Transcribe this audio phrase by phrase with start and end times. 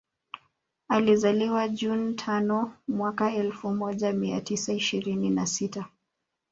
[0.87, 5.85] Alizaliwa June tano mwaka elfu moja mia tisa ishirini na sita